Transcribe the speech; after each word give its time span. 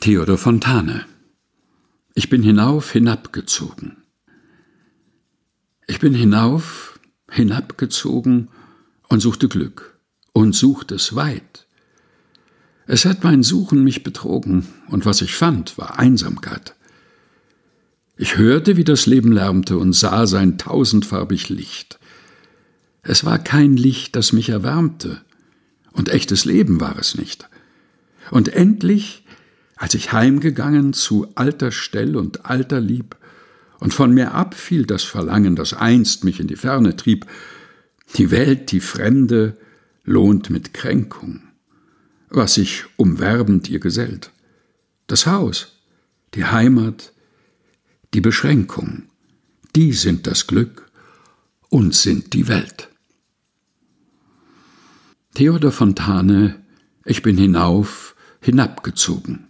Theodor 0.00 0.38
Fontane 0.38 1.04
Ich 2.14 2.30
bin 2.30 2.42
hinauf, 2.42 2.90
hinabgezogen. 2.90 3.98
Ich 5.86 5.98
bin 5.98 6.14
hinauf, 6.14 6.98
hinabgezogen 7.30 8.48
und 9.10 9.20
suchte 9.20 9.46
Glück 9.46 9.98
und 10.32 10.54
suchte 10.54 10.94
es 10.94 11.16
weit. 11.16 11.66
Es 12.86 13.04
hat 13.04 13.24
mein 13.24 13.42
Suchen 13.42 13.84
mich 13.84 14.02
betrogen, 14.02 14.66
und 14.88 15.04
was 15.04 15.20
ich 15.20 15.34
fand, 15.34 15.76
war 15.76 15.98
Einsamkeit. 15.98 16.76
Ich 18.16 18.38
hörte, 18.38 18.78
wie 18.78 18.84
das 18.84 19.04
Leben 19.04 19.32
lärmte 19.32 19.76
und 19.76 19.92
sah 19.92 20.26
sein 20.26 20.56
tausendfarbig 20.56 21.50
Licht. 21.50 21.98
Es 23.02 23.26
war 23.26 23.38
kein 23.38 23.76
Licht, 23.76 24.16
das 24.16 24.32
mich 24.32 24.48
erwärmte, 24.48 25.20
und 25.92 26.08
echtes 26.08 26.46
Leben 26.46 26.80
war 26.80 26.98
es 26.98 27.18
nicht. 27.18 27.50
Und 28.30 28.48
endlich 28.48 29.24
als 29.80 29.94
ich 29.94 30.12
heimgegangen 30.12 30.92
zu 30.92 31.26
alter 31.36 31.72
Stell 31.72 32.14
und 32.14 32.44
alter 32.44 32.80
Lieb, 32.80 33.16
und 33.78 33.94
von 33.94 34.12
mir 34.12 34.34
abfiel 34.34 34.84
das 34.84 35.04
Verlangen, 35.04 35.56
das 35.56 35.72
einst 35.72 36.22
mich 36.22 36.38
in 36.38 36.48
die 36.48 36.56
Ferne 36.56 36.96
trieb, 36.96 37.24
die 38.18 38.30
Welt, 38.30 38.72
die 38.72 38.80
Fremde, 38.80 39.56
lohnt 40.04 40.50
mit 40.50 40.74
Kränkung, 40.74 41.40
was 42.28 42.54
sich 42.54 42.84
umwerbend 42.98 43.70
ihr 43.70 43.80
gesellt. 43.80 44.32
Das 45.06 45.26
Haus, 45.26 45.80
die 46.34 46.44
Heimat, 46.44 47.14
die 48.12 48.20
Beschränkung, 48.20 49.04
die 49.74 49.94
sind 49.94 50.26
das 50.26 50.46
Glück 50.46 50.90
und 51.70 51.94
sind 51.94 52.34
die 52.34 52.48
Welt. 52.48 52.90
Theodor 55.32 55.72
Fontane, 55.72 56.62
ich 57.06 57.22
bin 57.22 57.38
hinauf, 57.38 58.14
hinabgezogen. 58.42 59.49